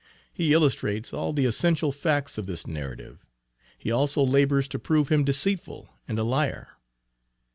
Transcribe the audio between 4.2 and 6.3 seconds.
labors to prove him deceitful and a